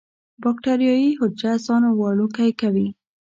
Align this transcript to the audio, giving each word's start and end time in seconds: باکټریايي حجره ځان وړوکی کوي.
باکټریايي 0.41 1.11
حجره 1.19 1.53
ځان 1.65 1.83
وړوکی 1.89 2.49
کوي. 2.61 2.87